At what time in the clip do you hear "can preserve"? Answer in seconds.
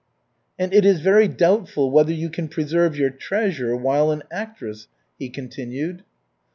2.31-2.97